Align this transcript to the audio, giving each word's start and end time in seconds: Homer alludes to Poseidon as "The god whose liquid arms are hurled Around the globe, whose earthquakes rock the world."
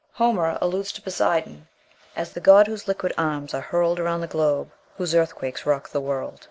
Homer 0.13 0.57
alludes 0.61 0.91
to 0.93 1.01
Poseidon 1.03 1.67
as 2.15 2.33
"The 2.33 2.39
god 2.39 2.65
whose 2.65 2.87
liquid 2.87 3.13
arms 3.19 3.53
are 3.53 3.61
hurled 3.61 3.99
Around 3.99 4.21
the 4.21 4.25
globe, 4.25 4.71
whose 4.97 5.13
earthquakes 5.13 5.63
rock 5.63 5.89
the 5.89 6.01
world." 6.01 6.39